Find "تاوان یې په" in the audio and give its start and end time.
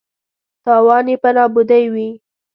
0.63-1.29